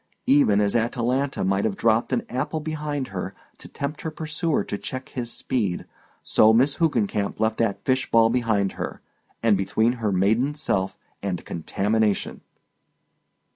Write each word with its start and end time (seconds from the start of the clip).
Even 0.25 0.59
as 0.61 0.75
Atalanta 0.75 1.43
might 1.43 1.63
have 1.63 1.75
dropped 1.75 2.11
an 2.11 2.25
apple 2.27 2.59
behind 2.59 3.09
her 3.09 3.35
to 3.59 3.67
tempt 3.67 4.01
her 4.01 4.09
pursuer 4.09 4.63
to 4.63 4.75
check 4.75 5.09
his 5.09 5.31
speed, 5.31 5.85
so 6.23 6.51
Miss 6.53 6.77
Hoogencamp 6.77 7.39
left 7.39 7.59
that 7.59 7.85
fish 7.85 8.09
ball 8.09 8.31
behind 8.31 8.71
her, 8.71 8.99
and 9.43 9.55
between 9.55 9.93
her 10.01 10.11
maiden 10.11 10.55
self 10.55 10.97
and 11.21 11.45
contamination. 11.45 12.41